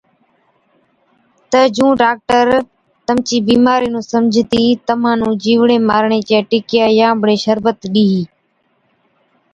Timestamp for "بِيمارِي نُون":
3.47-4.03